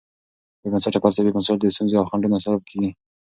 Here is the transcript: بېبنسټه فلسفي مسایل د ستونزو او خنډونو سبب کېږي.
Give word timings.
بېبنسټه 0.61 0.99
فلسفي 1.03 1.31
مسایل 1.37 1.57
د 1.59 1.65
ستونزو 1.75 1.99
او 1.99 2.07
خنډونو 2.09 2.43
سبب 2.45 2.61
کېږي. 2.69 2.89